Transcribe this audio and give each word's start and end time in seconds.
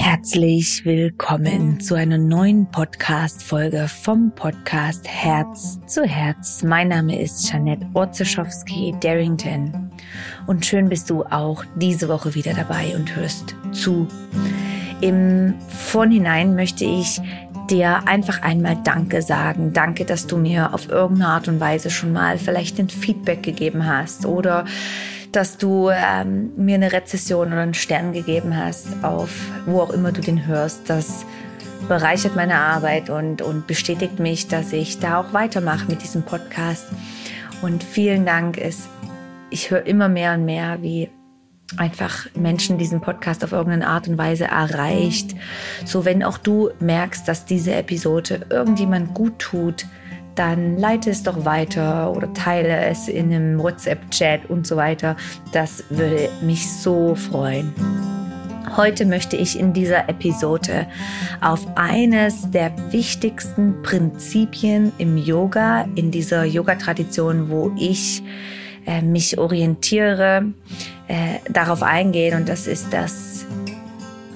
Herzlich 0.00 0.84
willkommen 0.84 1.80
zu 1.80 1.96
einer 1.96 2.18
neuen 2.18 2.70
Podcast-Folge 2.70 3.88
vom 3.88 4.32
Podcast 4.32 5.06
Herz 5.08 5.80
zu 5.86 6.04
Herz. 6.04 6.62
Mein 6.62 6.88
Name 6.88 7.20
ist 7.20 7.50
Janette 7.50 7.84
Orzeschowski-Darrington 7.94 9.90
und 10.46 10.64
schön 10.64 10.88
bist 10.88 11.10
du 11.10 11.24
auch 11.24 11.64
diese 11.74 12.08
Woche 12.08 12.36
wieder 12.36 12.54
dabei 12.54 12.94
und 12.94 13.16
hörst 13.16 13.56
zu. 13.72 14.06
Im 15.00 15.54
Vorhinein 15.68 16.54
möchte 16.54 16.84
ich 16.84 17.20
dir 17.68 18.06
einfach 18.06 18.40
einmal 18.42 18.78
Danke 18.84 19.20
sagen. 19.20 19.72
Danke, 19.72 20.04
dass 20.04 20.28
du 20.28 20.36
mir 20.36 20.74
auf 20.74 20.88
irgendeine 20.88 21.32
Art 21.32 21.48
und 21.48 21.58
Weise 21.58 21.90
schon 21.90 22.12
mal 22.12 22.38
vielleicht 22.38 22.78
ein 22.78 22.88
Feedback 22.88 23.42
gegeben 23.42 23.84
hast 23.84 24.26
oder 24.26 24.64
dass 25.32 25.58
du 25.58 25.90
ähm, 25.90 26.52
mir 26.56 26.76
eine 26.76 26.92
Rezession 26.92 27.48
oder 27.48 27.62
einen 27.62 27.74
Stern 27.74 28.12
gegeben 28.12 28.56
hast, 28.56 28.88
auf 29.02 29.30
wo 29.66 29.80
auch 29.80 29.90
immer 29.90 30.12
du 30.12 30.20
den 30.20 30.46
hörst. 30.46 30.88
Das 30.88 31.24
bereichert 31.88 32.36
meine 32.36 32.56
Arbeit 32.56 33.10
und, 33.10 33.42
und 33.42 33.66
bestätigt 33.66 34.18
mich, 34.18 34.48
dass 34.48 34.72
ich 34.72 34.98
da 34.98 35.20
auch 35.20 35.32
weitermache 35.32 35.86
mit 35.88 36.02
diesem 36.02 36.22
Podcast. 36.22 36.86
Und 37.62 37.82
vielen 37.82 38.24
Dank. 38.26 38.58
Es, 38.58 38.88
ich 39.50 39.70
höre 39.70 39.86
immer 39.86 40.08
mehr 40.08 40.34
und 40.34 40.44
mehr, 40.44 40.82
wie 40.82 41.10
einfach 41.76 42.26
Menschen 42.34 42.78
diesen 42.78 43.00
Podcast 43.00 43.44
auf 43.44 43.52
irgendeine 43.52 43.88
Art 43.88 44.08
und 44.08 44.16
Weise 44.16 44.44
erreicht. 44.44 45.34
So, 45.84 46.04
wenn 46.04 46.22
auch 46.22 46.38
du 46.38 46.70
merkst, 46.80 47.28
dass 47.28 47.44
diese 47.44 47.74
Episode 47.74 48.46
irgendjemand 48.48 49.14
gut 49.14 49.38
tut, 49.38 49.86
dann 50.38 50.78
leite 50.78 51.10
es 51.10 51.24
doch 51.24 51.44
weiter 51.44 52.12
oder 52.12 52.32
teile 52.32 52.86
es 52.86 53.08
in 53.08 53.32
einem 53.32 53.58
WhatsApp-Chat 53.58 54.48
und 54.48 54.66
so 54.66 54.76
weiter. 54.76 55.16
Das 55.52 55.82
würde 55.90 56.28
mich 56.42 56.70
so 56.70 57.16
freuen. 57.16 57.74
Heute 58.76 59.06
möchte 59.06 59.36
ich 59.36 59.58
in 59.58 59.72
dieser 59.72 60.08
Episode 60.08 60.86
auf 61.40 61.66
eines 61.74 62.48
der 62.50 62.72
wichtigsten 62.92 63.82
Prinzipien 63.82 64.92
im 64.98 65.16
Yoga, 65.16 65.88
in 65.96 66.12
dieser 66.12 66.44
Yoga-Tradition, 66.44 67.50
wo 67.50 67.72
ich 67.76 68.22
äh, 68.86 69.02
mich 69.02 69.38
orientiere, 69.38 70.52
äh, 71.08 71.38
darauf 71.50 71.82
eingehen. 71.82 72.36
Und 72.36 72.48
das 72.48 72.68
ist 72.68 72.92
das 72.92 73.27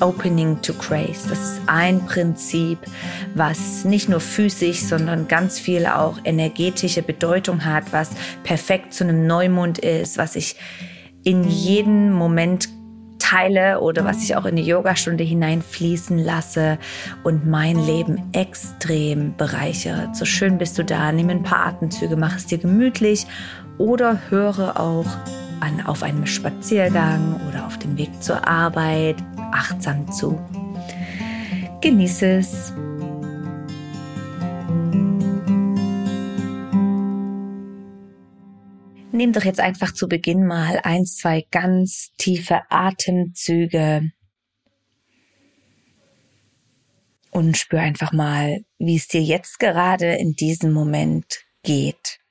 Opening 0.03 0.61
to 0.63 0.75
Grace. 0.75 1.27
Das 1.29 1.39
ist 1.39 1.61
ein 1.67 2.05
Prinzip, 2.05 2.79
was 3.35 3.85
nicht 3.85 4.09
nur 4.09 4.21
physisch, 4.21 4.81
sondern 4.81 5.29
ganz 5.29 5.59
viel 5.59 5.87
auch 5.87 6.19
energetische 6.25 7.03
Bedeutung 7.03 7.65
hat, 7.65 7.85
was 7.93 8.11
perfekt 8.43 8.93
zu 8.93 9.05
einem 9.05 9.27
Neumond 9.27 9.79
ist, 9.79 10.19
was 10.19 10.37
ich 10.37 10.57
in 11.25 11.45
jeden 11.45 12.13
Moment 12.13 12.69
teile 13.33 13.81
oder 13.81 14.05
was 14.05 14.23
ich 14.23 14.37
auch 14.37 14.45
in 14.45 14.57
die 14.57 14.65
Yogastunde 14.65 15.25
hineinfließen 15.25 16.19
lasse 16.19 16.79
und 17.23 17.47
mein 17.47 17.77
Leben 17.87 18.21
extrem 18.33 19.37
bereichert. 19.37 20.17
So 20.17 20.25
schön 20.25 20.59
bist 20.59 20.77
du 20.79 20.85
da, 20.85 21.13
nimm 21.13 21.31
ein 21.31 21.43
paar 21.43 21.67
Atemzüge, 21.67 22.17
mach 22.17 22.37
es 22.37 22.47
dir 22.47 22.59
gemütlich 22.59 23.27
oder 23.79 24.21
höre 24.29 24.79
auch 24.79 25.07
an, 25.61 25.87
auf 25.87 26.03
einem 26.03 26.27
Spaziergang 26.27 27.41
oder 27.49 27.65
auf 27.67 27.79
dem 27.79 27.97
Weg 27.97 28.23
zur 28.23 28.47
Arbeit 28.47 29.17
achtsam 29.53 30.11
zu. 30.11 30.39
Genieße 31.81 32.27
es. 32.39 32.73
Nimm 39.13 39.33
doch 39.33 39.45
jetzt 39.45 39.61
einfach 39.61 39.93
zu 39.93 40.09
Beginn 40.09 40.47
mal 40.47 40.81
ein, 40.83 41.05
zwei 41.05 41.47
ganz 41.51 42.11
tiefe 42.19 42.63
Atemzüge 42.71 44.11
und 47.31 47.57
spür 47.57 47.81
einfach 47.81 48.13
mal, 48.13 48.65
wie 48.79 48.97
es 48.97 49.09
dir 49.09 49.23
jetzt 49.23 49.59
gerade 49.59 50.15
in 50.15 50.33
diesem 50.33 50.73
Moment 50.73 51.45
geht. 51.63 52.22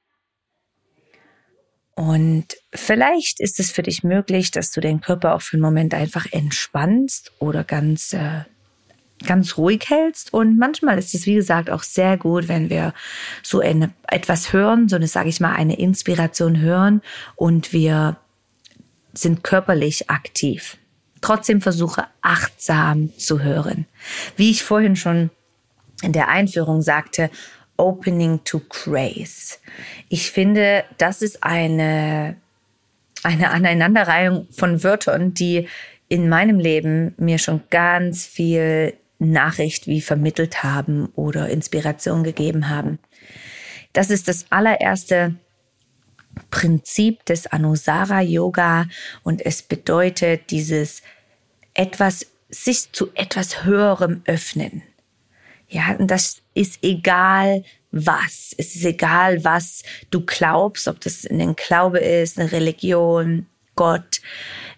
Und 2.01 2.57
vielleicht 2.73 3.39
ist 3.39 3.59
es 3.59 3.69
für 3.69 3.83
dich 3.83 4.03
möglich, 4.03 4.49
dass 4.49 4.71
du 4.71 4.81
den 4.81 5.01
Körper 5.01 5.35
auch 5.35 5.43
für 5.43 5.57
einen 5.57 5.61
Moment 5.61 5.93
einfach 5.93 6.25
entspannst 6.31 7.31
oder 7.37 7.63
ganz, 7.63 8.11
äh, 8.13 8.39
ganz 9.27 9.55
ruhig 9.55 9.87
hältst. 9.87 10.33
Und 10.33 10.57
manchmal 10.57 10.97
ist 10.97 11.13
es, 11.13 11.27
wie 11.27 11.35
gesagt, 11.35 11.69
auch 11.69 11.83
sehr 11.83 12.17
gut, 12.17 12.47
wenn 12.47 12.71
wir 12.71 12.95
so 13.43 13.59
eine, 13.59 13.91
etwas 14.07 14.51
hören, 14.51 14.89
so 14.89 14.95
eine, 14.95 15.07
sage 15.07 15.29
ich 15.29 15.39
mal, 15.39 15.53
eine 15.53 15.77
Inspiration 15.77 16.59
hören 16.59 17.03
und 17.35 17.71
wir 17.71 18.17
sind 19.13 19.43
körperlich 19.43 20.09
aktiv. 20.09 20.77
Trotzdem 21.21 21.61
versuche 21.61 22.07
achtsam 22.23 23.15
zu 23.15 23.43
hören. 23.43 23.85
Wie 24.37 24.49
ich 24.49 24.63
vorhin 24.63 24.95
schon 24.95 25.29
in 26.01 26.13
der 26.13 26.29
Einführung 26.29 26.81
sagte, 26.81 27.29
Opening 27.77 28.43
to 28.43 28.61
Grace. 28.69 29.59
Ich 30.09 30.31
finde, 30.31 30.83
das 30.97 31.21
ist 31.21 31.43
eine, 31.43 32.35
eine 33.23 33.51
Aneinanderreihung 33.51 34.47
von 34.51 34.83
Wörtern, 34.83 35.33
die 35.33 35.67
in 36.07 36.29
meinem 36.29 36.59
Leben 36.59 37.13
mir 37.17 37.37
schon 37.37 37.61
ganz 37.69 38.25
viel 38.25 38.93
Nachricht 39.17 39.87
wie 39.87 40.01
vermittelt 40.01 40.63
haben 40.63 41.07
oder 41.15 41.49
Inspiration 41.49 42.23
gegeben 42.23 42.69
haben. 42.69 42.99
Das 43.93 44.09
ist 44.09 44.27
das 44.27 44.45
allererste 44.49 45.35
Prinzip 46.49 47.25
des 47.25 47.47
Anusara 47.47 48.21
Yoga 48.21 48.87
und 49.23 49.45
es 49.45 49.61
bedeutet 49.61 50.49
dieses 50.49 51.01
etwas, 51.73 52.27
sich 52.49 52.91
zu 52.91 53.09
etwas 53.15 53.63
Höherem 53.63 54.21
öffnen. 54.25 54.83
Ja, 55.71 55.95
und 55.97 56.11
das 56.11 56.41
ist 56.53 56.83
egal 56.83 57.63
was. 57.91 58.53
Es 58.57 58.75
ist 58.75 58.85
egal, 58.85 59.43
was 59.43 59.83
du 60.11 60.21
glaubst, 60.25 60.87
ob 60.87 60.99
das 60.99 61.25
ein 61.25 61.55
Glaube 61.55 61.99
ist, 61.99 62.37
eine 62.37 62.51
Religion, 62.51 63.47
Gott, 63.75 64.21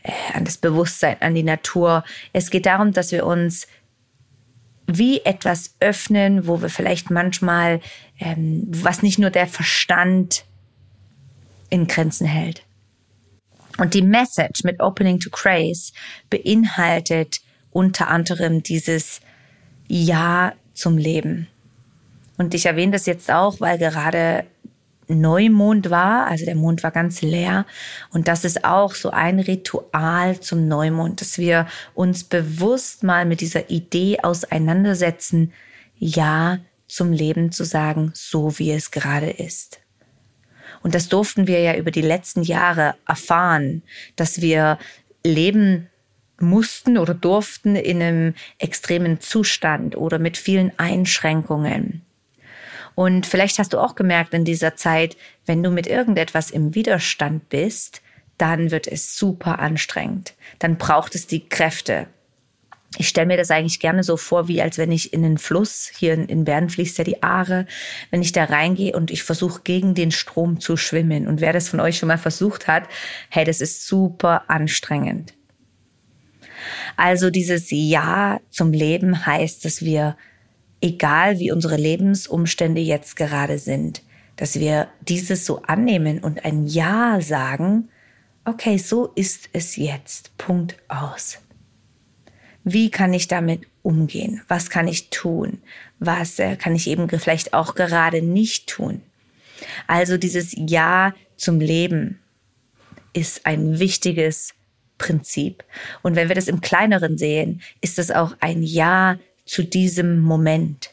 äh, 0.03 0.12
an 0.34 0.46
das 0.46 0.58
Bewusstsein, 0.58 1.18
an 1.20 1.34
die 1.34 1.44
Natur. 1.44 2.03
Es 2.32 2.52
geht 2.52 2.68
darum, 2.68 2.92
dass 2.92 3.12
wir 3.12 3.26
uns 3.26 3.68
wie 4.86 5.22
etwas 5.22 5.76
öffnen, 5.80 6.46
wo 6.46 6.62
wir 6.62 6.70
vielleicht 6.70 7.09
manchmal, 7.09 7.82
ähm, 8.20 8.66
was 8.68 9.02
nicht 9.02 9.18
nur 9.18 9.32
der 9.32 9.48
Verstand 9.48 10.46
in 11.70 11.88
Grenzen 11.88 12.28
hält. 12.28 12.64
Und 13.80 13.96
die 13.96 14.03
Message 14.03 14.64
mit 14.64 14.80
Opening 14.80 15.20
to 15.20 15.32
Grace 15.32 15.92
beinhaltet 16.30 17.42
unter 17.72 18.09
anderem 18.09 18.62
dieses 18.62 19.22
Ja 19.88 20.53
zum 20.73 20.97
Leben. 20.97 21.47
Und 22.38 22.53
ich 22.53 22.66
erwähne 22.66 22.94
das 22.94 23.06
jetzt 23.06 23.31
auch, 23.31 23.59
weil 23.59 23.78
gerade 23.78 24.45
Neumond 25.07 25.89
war, 25.89 26.28
also 26.28 26.45
der 26.45 26.56
Mond 26.56 26.84
war 26.84 26.91
ganz 26.91 27.22
leer. 27.22 27.66
Und 28.11 28.28
das 28.28 28.45
ist 28.45 28.63
auch 28.63 28.95
so 28.95 29.09
ein 29.11 29.39
Ritual 29.39 30.39
zum 30.39 30.67
Neumond, 30.67 31.22
dass 31.22 31.38
wir 31.38 31.67
uns 31.94 32.23
bewusst 32.23 33.03
mal 33.03 33.25
mit 33.25 33.41
dieser 33.41 33.69
Idee 33.69 34.19
auseinandersetzen, 34.22 35.53
Ja 35.97 36.59
zum 36.88 37.11
Leben 37.11 37.51
zu 37.51 37.63
sagen, 37.63 38.11
so 38.13 38.57
wie 38.59 38.72
es 38.72 38.91
gerade 38.91 39.29
ist. 39.29 39.79
Und 40.81 40.95
das 40.95 41.07
durften 41.09 41.47
wir 41.47 41.59
ja 41.61 41.75
über 41.75 41.91
die 41.91 42.01
letzten 42.01 42.44
Jahre 42.44 42.95
erfahren, 43.07 43.84
dass 44.16 44.41
wir 44.41 44.78
leben 45.25 45.90
mussten 46.40 46.98
oder 46.98 47.14
durften 47.14 47.76
in 47.76 48.02
einem 48.02 48.34
extremen 48.60 49.20
Zustand 49.20 49.96
oder 49.96 50.20
mit 50.20 50.38
vielen 50.38 50.78
Einschränkungen. 50.78 52.02
Und 52.96 53.26
vielleicht 53.26 53.60
hast 53.60 53.74
du 53.74 53.80
auch 53.80 53.96
gemerkt 53.96 54.34
in 54.34 54.46
dieser 54.46 54.76
Zeit, 54.76 55.18
wenn 55.46 55.64
du 55.64 55.72
mit 55.72 55.88
irgendetwas 55.88 56.52
im 56.52 56.76
Widerstand 56.76 57.50
bist, 57.50 58.02
dann 58.38 58.72
wird 58.72 58.88
es 58.88 59.18
super 59.18 59.60
anstrengend. 59.60 60.34
Dann 60.60 60.78
braucht 60.78 61.16
es 61.16 61.28
die 61.28 61.48
Kräfte. 61.48 62.08
Ich 62.97 63.08
stelle 63.08 63.26
mir 63.26 63.38
das 63.38 63.50
eigentlich 63.50 63.79
gerne 63.79 64.03
so 64.03 64.18
vor, 64.18 64.47
wie 64.47 64.62
als 64.62 64.78
wenn 64.78 64.91
ich 64.91 65.14
in 65.14 65.24
den 65.24 65.40
Fluss, 65.40 65.91
hier 65.97 66.14
in 66.14 66.44
Bern 66.44 66.70
fließt 66.70 67.00
ja 67.00 67.03
die 67.03 67.24
Aare, 67.24 67.66
wenn 68.12 68.22
ich 68.22 68.34
da 68.34 68.44
reingehe 68.44 68.96
und 68.96 69.09
ich 69.09 69.24
versuche 69.24 69.62
gegen 69.64 69.96
den 69.96 70.12
Strom 70.12 70.59
zu 70.59 70.78
schwimmen. 70.78 71.28
Und 71.28 71.41
wer 71.41 71.53
das 71.53 71.70
von 71.70 71.79
euch 71.79 71.97
schon 71.97 72.08
mal 72.08 72.20
versucht 72.20 72.68
hat, 72.68 72.88
hey, 73.29 73.46
das 73.46 73.62
ist 73.62 73.88
super 73.88 74.44
anstrengend. 74.47 75.34
Also 76.96 77.30
dieses 77.30 77.68
Ja 77.70 78.40
zum 78.50 78.72
Leben 78.72 79.26
heißt, 79.26 79.66
dass 79.66 79.82
wir, 79.82 80.18
egal 80.82 81.40
wie 81.40 81.52
unsere 81.52 81.78
Lebensumstände 81.78 82.82
jetzt 82.82 83.16
gerade 83.16 83.58
sind, 83.60 84.02
dass 84.36 84.60
wir 84.60 84.90
dieses 85.02 85.46
so 85.46 85.62
annehmen 85.64 86.20
und 86.20 86.44
ein 86.46 86.66
Ja 86.68 87.20
sagen, 87.22 87.90
okay, 88.46 88.78
so 88.78 89.08
ist 89.16 89.50
es 89.54 89.76
jetzt, 89.76 90.38
Punkt 90.38 90.78
aus. 90.88 91.40
Wie 92.64 92.90
kann 92.90 93.14
ich 93.14 93.28
damit 93.28 93.62
umgehen? 93.82 94.42
Was 94.48 94.70
kann 94.70 94.88
ich 94.88 95.10
tun? 95.10 95.62
Was 96.00 96.40
äh, 96.40 96.56
kann 96.56 96.76
ich 96.76 96.88
eben 96.88 97.10
vielleicht 97.10 97.54
auch 97.54 97.76
gerade 97.76 98.22
nicht 98.22 98.68
tun? 98.68 99.02
Also 99.88 100.18
dieses 100.18 100.54
Ja 100.56 101.14
zum 101.36 101.60
Leben 101.60 102.20
ist 103.14 103.46
ein 103.46 103.80
wichtiges 103.80 104.54
Prinzip. 105.03 105.66
Und 106.02 106.16
wenn 106.16 106.29
wir 106.29 106.35
das 106.35 106.47
im 106.47 106.61
kleineren 106.61 107.17
sehen, 107.17 107.61
ist 107.82 108.00
es 108.00 108.09
auch 108.09 108.38
ein 108.40 108.64
Ja 108.64 109.17
zu 109.46 109.64
diesem 109.64 110.22
Moment. 110.22 110.91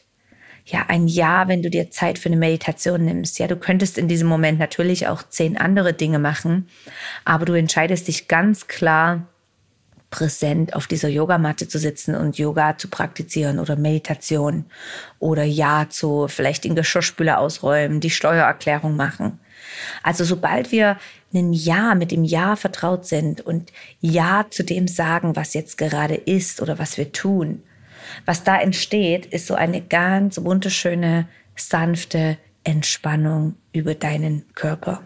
Ja, 0.65 0.85
ein 0.89 1.07
Ja, 1.07 1.47
wenn 1.47 1.61
du 1.63 1.69
dir 1.69 1.91
Zeit 1.91 2.19
für 2.19 2.27
eine 2.27 2.35
Meditation 2.35 3.05
nimmst. 3.05 3.39
Ja, 3.39 3.47
du 3.47 3.55
könntest 3.55 3.97
in 3.97 4.09
diesem 4.09 4.27
Moment 4.27 4.59
natürlich 4.59 5.07
auch 5.07 5.23
zehn 5.23 5.57
andere 5.57 5.93
Dinge 5.93 6.19
machen, 6.19 6.67
aber 7.23 7.45
du 7.45 7.53
entscheidest 7.53 8.09
dich 8.09 8.27
ganz 8.27 8.67
klar, 8.67 9.27
präsent 10.11 10.75
auf 10.75 10.85
dieser 10.85 11.07
Yogamatte 11.07 11.67
zu 11.67 11.79
sitzen 11.79 12.13
und 12.15 12.37
Yoga 12.37 12.77
zu 12.77 12.89
praktizieren 12.89 13.57
oder 13.59 13.77
Meditation 13.77 14.65
oder 15.17 15.43
Ja 15.43 15.87
zu 15.89 16.27
vielleicht 16.27 16.65
den 16.65 16.75
Geschirrspüler 16.75 17.39
ausräumen, 17.39 18.01
die 18.01 18.09
Steuererklärung 18.11 18.95
machen. 18.95 19.39
Also 20.03 20.25
sobald 20.25 20.71
wir 20.71 20.97
ein 21.33 21.53
Ja 21.53 21.95
mit 21.95 22.11
dem 22.11 22.25
Ja 22.25 22.57
vertraut 22.57 23.05
sind 23.05 23.41
und 23.41 23.71
Ja 24.01 24.45
zu 24.49 24.63
dem 24.63 24.87
sagen, 24.87 25.35
was 25.35 25.53
jetzt 25.53 25.77
gerade 25.77 26.15
ist 26.15 26.61
oder 26.61 26.77
was 26.77 26.97
wir 26.97 27.11
tun, 27.13 27.63
was 28.25 28.43
da 28.43 28.59
entsteht, 28.59 29.25
ist 29.27 29.47
so 29.47 29.55
eine 29.55 29.81
ganz 29.81 30.43
wunderschöne, 30.43 31.27
sanfte 31.55 32.37
Entspannung 32.65 33.55
über 33.71 33.95
deinen 33.95 34.43
Körper. 34.55 35.03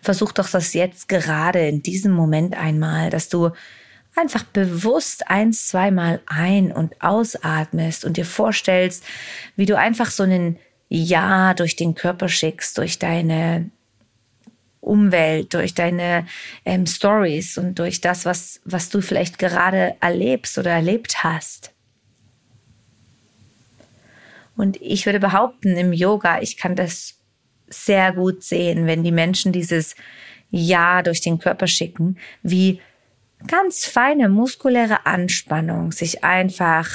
Versuch 0.00 0.32
doch 0.32 0.48
das 0.48 0.72
jetzt 0.72 1.08
gerade 1.08 1.66
in 1.68 1.82
diesem 1.82 2.12
Moment 2.12 2.56
einmal, 2.56 3.10
dass 3.10 3.28
du 3.28 3.50
einfach 4.16 4.44
bewusst 4.44 5.28
eins, 5.28 5.68
zweimal 5.68 6.20
ein- 6.26 6.72
und 6.72 7.00
ausatmest 7.02 8.04
und 8.04 8.16
dir 8.16 8.26
vorstellst, 8.26 9.04
wie 9.56 9.66
du 9.66 9.76
einfach 9.76 10.10
so 10.10 10.22
einen 10.22 10.58
Ja 10.88 11.54
durch 11.54 11.76
den 11.76 11.94
Körper 11.94 12.28
schickst, 12.28 12.76
durch 12.78 12.98
deine 12.98 13.70
Umwelt, 14.80 15.54
durch 15.54 15.74
deine 15.74 16.26
ähm, 16.64 16.86
Stories 16.86 17.56
und 17.56 17.78
durch 17.78 18.00
das, 18.00 18.26
was, 18.26 18.60
was 18.64 18.88
du 18.90 19.00
vielleicht 19.00 19.38
gerade 19.38 19.94
erlebst 20.00 20.58
oder 20.58 20.72
erlebt 20.72 21.22
hast. 21.22 21.72
Und 24.56 24.76
ich 24.82 25.06
würde 25.06 25.20
behaupten, 25.20 25.76
im 25.76 25.92
Yoga, 25.92 26.40
ich 26.40 26.56
kann 26.56 26.76
das 26.76 27.14
sehr 27.68 28.12
gut 28.12 28.42
sehen, 28.42 28.86
wenn 28.86 29.02
die 29.02 29.12
Menschen 29.12 29.52
dieses 29.52 29.94
Ja 30.50 31.02
durch 31.02 31.20
den 31.20 31.38
Körper 31.38 31.66
schicken, 31.66 32.18
wie 32.42 32.80
ganz 33.46 33.86
feine 33.86 34.28
muskuläre 34.28 35.06
Anspannung 35.06 35.92
sich 35.92 36.24
einfach 36.24 36.88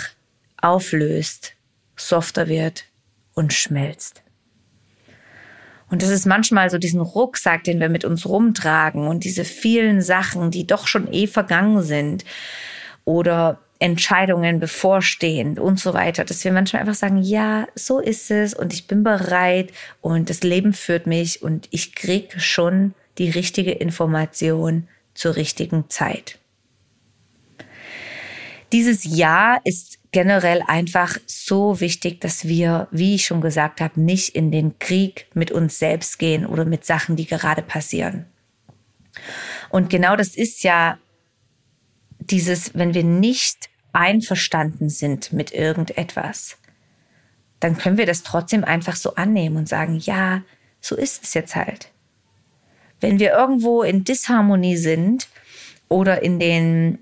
auflöst, 0.61 1.53
softer 1.95 2.47
wird 2.47 2.85
und 3.33 3.53
schmelzt. 3.53 4.23
Und 5.89 6.01
das 6.01 6.09
ist 6.09 6.25
manchmal 6.25 6.69
so 6.69 6.77
diesen 6.77 6.99
Rucksack, 6.99 7.63
den 7.63 7.79
wir 7.79 7.89
mit 7.89 8.03
uns 8.03 8.25
rumtragen 8.25 9.07
und 9.07 9.23
diese 9.23 9.45
vielen 9.45 10.01
Sachen, 10.01 10.51
die 10.51 10.67
doch 10.67 10.87
schon 10.87 11.11
eh 11.13 11.27
vergangen 11.27 11.81
sind 11.81 12.25
oder 13.05 13.59
Entscheidungen 13.79 14.59
bevorstehen 14.59 15.59
und 15.59 15.79
so 15.79 15.93
weiter, 15.93 16.25
dass 16.25 16.43
wir 16.43 16.51
manchmal 16.51 16.81
einfach 16.81 16.95
sagen, 16.95 17.21
ja, 17.21 17.67
so 17.75 17.99
ist 17.99 18.31
es 18.31 18.53
und 18.53 18.73
ich 18.73 18.87
bin 18.87 19.03
bereit 19.03 19.71
und 20.01 20.29
das 20.29 20.41
Leben 20.41 20.73
führt 20.73 21.07
mich 21.07 21.41
und 21.43 21.67
ich 21.71 21.95
krieg 21.95 22.33
schon 22.41 22.93
die 23.17 23.29
richtige 23.29 23.71
Information 23.71 24.87
zur 25.17 25.35
richtigen 25.35 25.89
Zeit. 25.89 26.39
Dieses 28.71 29.03
Ja 29.03 29.59
ist 29.63 29.99
generell 30.11 30.61
einfach 30.65 31.17
so 31.25 31.79
wichtig, 31.79 32.21
dass 32.21 32.47
wir, 32.47 32.87
wie 32.91 33.15
ich 33.15 33.25
schon 33.25 33.41
gesagt 33.41 33.81
habe, 33.81 33.99
nicht 33.99 34.35
in 34.35 34.51
den 34.51 34.77
Krieg 34.79 35.27
mit 35.33 35.51
uns 35.51 35.79
selbst 35.79 36.19
gehen 36.19 36.45
oder 36.45 36.65
mit 36.65 36.85
Sachen, 36.85 37.15
die 37.15 37.25
gerade 37.25 37.61
passieren. 37.61 38.25
Und 39.69 39.89
genau 39.89 40.15
das 40.15 40.35
ist 40.35 40.63
ja 40.63 40.97
dieses, 42.19 42.75
wenn 42.75 42.93
wir 42.93 43.03
nicht 43.03 43.69
einverstanden 43.93 44.89
sind 44.89 45.33
mit 45.33 45.51
irgendetwas, 45.51 46.57
dann 47.59 47.77
können 47.77 47.97
wir 47.97 48.05
das 48.05 48.23
trotzdem 48.23 48.63
einfach 48.63 48.95
so 48.95 49.15
annehmen 49.15 49.57
und 49.57 49.67
sagen, 49.67 49.97
ja, 49.97 50.43
so 50.79 50.95
ist 50.95 51.23
es 51.23 51.33
jetzt 51.33 51.55
halt. 51.55 51.91
Wenn 52.99 53.19
wir 53.19 53.31
irgendwo 53.31 53.83
in 53.83 54.03
Disharmonie 54.03 54.77
sind 54.77 55.27
oder 55.89 56.21
in 56.21 56.39
den 56.39 56.99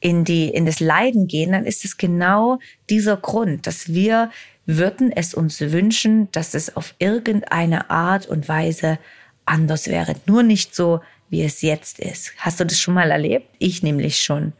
in 0.00 0.24
die 0.24 0.48
in 0.48 0.66
das 0.66 0.80
Leiden 0.80 1.28
gehen, 1.28 1.52
dann 1.52 1.64
ist 1.64 1.84
es 1.84 1.96
genau 1.96 2.58
dieser 2.90 3.16
Grund, 3.16 3.68
dass 3.68 3.92
wir 3.92 4.30
würden 4.66 5.12
es 5.12 5.32
uns 5.32 5.60
wünschen, 5.60 6.30
dass 6.32 6.54
es 6.54 6.76
auf 6.76 6.94
irgendeine 6.98 7.90
Art 7.90 8.26
und 8.26 8.48
Weise 8.48 8.98
anders 9.44 9.86
wäre. 9.88 10.14
Nur 10.26 10.42
nicht 10.42 10.74
so, 10.74 11.00
wie 11.32 11.42
es 11.42 11.62
jetzt 11.62 11.98
ist. 11.98 12.32
Hast 12.36 12.60
du 12.60 12.64
das 12.64 12.78
schon 12.78 12.94
mal 12.94 13.10
erlebt? 13.10 13.48
Ich 13.58 13.82
nämlich 13.82 14.20
schon. 14.20 14.52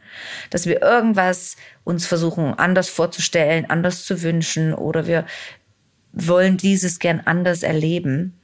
Dass 0.49 0.65
wir 0.65 0.81
irgendwas 0.81 1.55
uns 1.83 2.07
versuchen 2.07 2.53
anders 2.55 2.89
vorzustellen, 2.89 3.69
anders 3.69 4.05
zu 4.05 4.23
wünschen 4.23 4.73
oder 4.73 5.07
wir 5.07 5.25
wollen 6.13 6.57
dieses 6.57 6.99
gern 6.99 7.21
anders 7.25 7.63
erleben, 7.63 8.39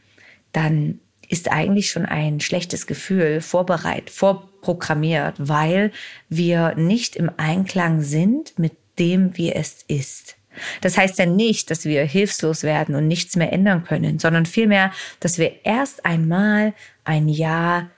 dann 0.51 0.99
ist 1.29 1.49
eigentlich 1.49 1.91
schon 1.91 2.05
ein 2.05 2.41
schlechtes 2.41 2.87
Gefühl 2.87 3.39
vorbereitet, 3.39 4.09
vorprogrammiert, 4.09 5.35
weil 5.37 5.91
wir 6.27 6.75
nicht 6.75 7.15
im 7.15 7.31
Einklang 7.37 8.01
sind 8.01 8.57
mit 8.57 8.73
dem, 8.97 9.37
wie 9.37 9.53
es 9.53 9.83
ist. 9.87 10.35
Das 10.81 10.97
heißt 10.97 11.19
ja 11.19 11.25
nicht, 11.25 11.71
dass 11.71 11.85
wir 11.85 12.03
hilflos 12.03 12.63
werden 12.63 12.95
und 12.95 13.07
nichts 13.07 13.35
mehr 13.35 13.53
ändern 13.53 13.85
können, 13.85 14.19
sondern 14.19 14.45
vielmehr, 14.45 14.91
dass 15.19 15.37
wir 15.37 15.63
erst 15.63 16.03
einmal 16.03 16.73
ein 17.05 17.29
Ja 17.29 17.89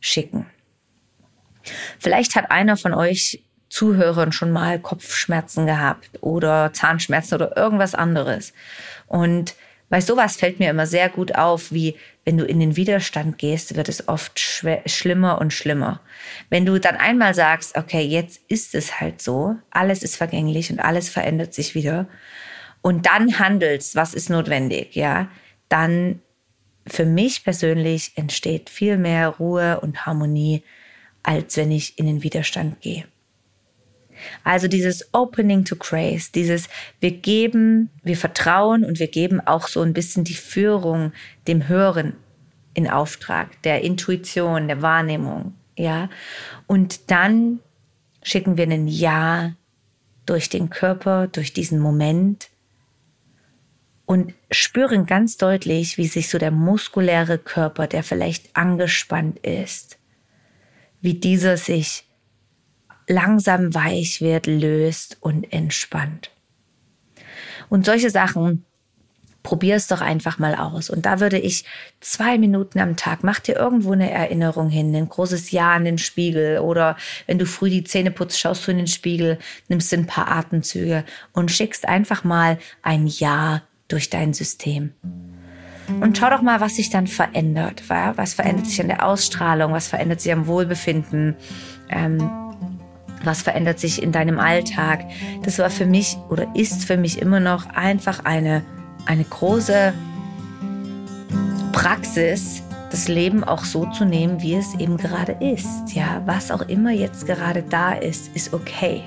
schicken. 0.00 0.46
Vielleicht 1.98 2.34
hat 2.34 2.50
einer 2.50 2.78
von 2.78 2.94
euch 2.94 3.44
Zuhörern 3.68 4.32
schon 4.32 4.50
mal 4.50 4.80
Kopfschmerzen 4.80 5.66
gehabt 5.66 6.10
oder 6.22 6.72
Zahnschmerzen 6.72 7.34
oder 7.34 7.56
irgendwas 7.56 7.94
anderes. 7.94 8.54
Und 9.06 9.54
bei 9.90 10.00
sowas 10.00 10.36
fällt 10.36 10.60
mir 10.60 10.70
immer 10.70 10.86
sehr 10.86 11.08
gut 11.08 11.34
auf, 11.34 11.72
wie 11.72 11.96
wenn 12.24 12.38
du 12.38 12.44
in 12.44 12.60
den 12.60 12.76
Widerstand 12.76 13.38
gehst, 13.38 13.76
wird 13.76 13.88
es 13.88 14.08
oft 14.08 14.38
schlimmer 14.38 15.40
und 15.40 15.52
schlimmer. 15.52 16.00
Wenn 16.48 16.64
du 16.64 16.78
dann 16.78 16.96
einmal 16.96 17.34
sagst, 17.34 17.76
okay, 17.76 18.02
jetzt 18.02 18.40
ist 18.46 18.74
es 18.76 19.00
halt 19.00 19.20
so, 19.20 19.56
alles 19.70 20.04
ist 20.04 20.16
vergänglich 20.16 20.70
und 20.70 20.78
alles 20.78 21.08
verändert 21.08 21.52
sich 21.52 21.74
wieder 21.74 22.06
und 22.82 23.06
dann 23.06 23.40
handelst, 23.40 23.96
was 23.96 24.14
ist 24.14 24.30
notwendig, 24.30 24.94
ja, 24.94 25.28
dann 25.68 26.22
für 26.86 27.04
mich 27.04 27.42
persönlich 27.42 28.12
entsteht 28.14 28.70
viel 28.70 28.96
mehr 28.96 29.28
Ruhe 29.28 29.80
und 29.80 30.06
Harmonie, 30.06 30.62
als 31.24 31.56
wenn 31.56 31.72
ich 31.72 31.98
in 31.98 32.06
den 32.06 32.22
Widerstand 32.22 32.80
gehe. 32.80 33.06
Also 34.44 34.68
dieses 34.68 35.12
Opening 35.12 35.64
to 35.64 35.76
Grace, 35.76 36.32
dieses 36.32 36.68
wir 37.00 37.12
geben, 37.12 37.90
wir 38.02 38.16
vertrauen 38.16 38.84
und 38.84 38.98
wir 38.98 39.08
geben 39.08 39.40
auch 39.40 39.68
so 39.68 39.82
ein 39.82 39.92
bisschen 39.92 40.24
die 40.24 40.34
Führung 40.34 41.12
dem 41.46 41.68
Hören 41.68 42.14
in 42.74 42.88
Auftrag, 42.88 43.60
der 43.62 43.82
Intuition, 43.82 44.68
der 44.68 44.82
Wahrnehmung, 44.82 45.54
ja. 45.76 46.08
Und 46.66 47.10
dann 47.10 47.60
schicken 48.22 48.56
wir 48.56 48.66
ein 48.66 48.86
Ja 48.86 49.54
durch 50.26 50.48
den 50.48 50.70
Körper, 50.70 51.26
durch 51.26 51.52
diesen 51.52 51.80
Moment 51.80 52.50
und 54.10 54.34
spüren 54.50 55.06
ganz 55.06 55.36
deutlich, 55.36 55.96
wie 55.96 56.08
sich 56.08 56.28
so 56.28 56.38
der 56.38 56.50
muskuläre 56.50 57.38
Körper, 57.38 57.86
der 57.86 58.02
vielleicht 58.02 58.56
angespannt 58.56 59.38
ist, 59.40 59.98
wie 61.00 61.14
dieser 61.14 61.56
sich 61.56 62.09
langsam 63.10 63.74
weich 63.74 64.20
wird, 64.20 64.46
löst 64.46 65.18
und 65.20 65.52
entspannt. 65.52 66.30
Und 67.68 67.84
solche 67.84 68.10
Sachen, 68.10 68.64
probier 69.42 69.76
es 69.76 69.86
doch 69.86 70.00
einfach 70.00 70.38
mal 70.38 70.54
aus. 70.54 70.90
Und 70.90 71.06
da 71.06 71.20
würde 71.20 71.38
ich 71.38 71.64
zwei 72.00 72.38
Minuten 72.38 72.78
am 72.78 72.96
Tag, 72.96 73.24
mach 73.24 73.40
dir 73.40 73.56
irgendwo 73.56 73.92
eine 73.92 74.10
Erinnerung 74.10 74.68
hin, 74.68 74.94
ein 74.94 75.08
großes 75.08 75.50
Ja 75.50 75.76
in 75.76 75.84
den 75.84 75.98
Spiegel 75.98 76.58
oder 76.58 76.96
wenn 77.26 77.38
du 77.38 77.46
früh 77.46 77.70
die 77.70 77.84
Zähne 77.84 78.10
putzt, 78.10 78.38
schaust 78.38 78.66
du 78.66 78.70
in 78.70 78.78
den 78.78 78.86
Spiegel, 78.86 79.38
nimmst 79.68 79.92
ein 79.92 80.06
paar 80.06 80.28
Atemzüge 80.28 81.04
und 81.32 81.50
schickst 81.50 81.88
einfach 81.88 82.22
mal 82.22 82.58
ein 82.82 83.06
Ja 83.06 83.62
durch 83.88 84.10
dein 84.10 84.34
System. 84.34 84.92
Und 85.88 86.16
schau 86.16 86.30
doch 86.30 86.42
mal, 86.42 86.60
was 86.60 86.76
sich 86.76 86.90
dann 86.90 87.08
verändert. 87.08 87.82
Was 87.88 88.34
verändert 88.34 88.66
sich 88.66 88.80
an 88.80 88.86
der 88.86 89.04
Ausstrahlung? 89.04 89.72
Was 89.72 89.88
verändert 89.88 90.20
sich 90.20 90.32
am 90.32 90.46
Wohlbefinden? 90.46 91.34
Ähm, 91.88 92.30
was 93.24 93.42
verändert 93.42 93.78
sich 93.78 94.02
in 94.02 94.12
deinem 94.12 94.38
Alltag? 94.38 95.04
Das 95.42 95.58
war 95.58 95.70
für 95.70 95.86
mich 95.86 96.16
oder 96.28 96.46
ist 96.54 96.84
für 96.84 96.96
mich 96.96 97.20
immer 97.20 97.40
noch 97.40 97.66
einfach 97.70 98.24
eine, 98.24 98.62
eine 99.06 99.24
große 99.24 99.92
Praxis, 101.72 102.62
das 102.90 103.08
Leben 103.08 103.44
auch 103.44 103.64
so 103.64 103.86
zu 103.86 104.04
nehmen, 104.04 104.42
wie 104.42 104.54
es 104.54 104.74
eben 104.74 104.96
gerade 104.96 105.32
ist. 105.40 105.94
Ja, 105.94 106.22
was 106.26 106.50
auch 106.50 106.62
immer 106.62 106.90
jetzt 106.90 107.26
gerade 107.26 107.62
da 107.62 107.92
ist, 107.92 108.34
ist 108.34 108.52
okay. 108.52 109.04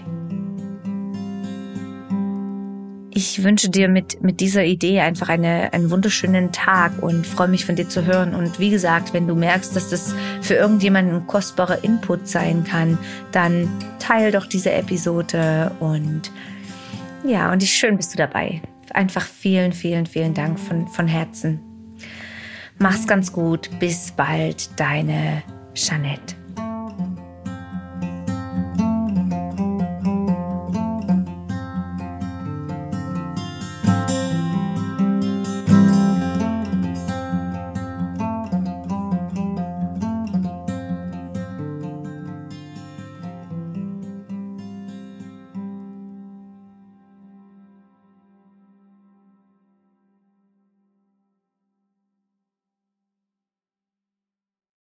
Ich 3.15 3.43
wünsche 3.43 3.69
dir 3.69 3.89
mit, 3.89 4.23
mit 4.23 4.39
dieser 4.39 4.63
Idee 4.63 5.01
einfach 5.01 5.29
eine, 5.29 5.71
einen 5.71 5.91
wunderschönen 5.91 6.51
Tag 6.51 7.03
und 7.03 7.27
freue 7.27 7.47
mich 7.47 7.63
von 7.63 7.75
dir 7.75 7.87
zu 7.87 8.05
hören. 8.05 8.33
Und 8.33 8.59
wie 8.59 8.71
gesagt, 8.71 9.13
wenn 9.13 9.27
du 9.27 9.35
merkst, 9.35 9.75
dass 9.75 9.91
das 9.91 10.15
für 10.41 10.55
irgendjemanden 10.55 11.27
kostbarer 11.27 11.83
Input 11.83 12.27
sein 12.27 12.63
kann, 12.63 12.97
dann 13.31 13.69
teil 13.99 14.31
doch 14.31 14.47
diese 14.47 14.71
Episode 14.71 15.71
und 15.79 16.31
ja, 17.23 17.51
und 17.51 17.61
ich 17.61 17.73
schön 17.73 17.97
bist 17.97 18.13
du 18.13 18.17
dabei. 18.17 18.63
Einfach 18.93 19.25
vielen, 19.25 19.73
vielen, 19.73 20.07
vielen 20.07 20.33
Dank 20.33 20.59
von, 20.59 20.87
von 20.87 21.07
Herzen. 21.07 21.59
Mach's 22.79 23.05
ganz 23.05 23.31
gut. 23.31 23.69
Bis 23.79 24.11
bald, 24.11 24.71
deine 24.79 25.43
Jeanette. 25.75 26.42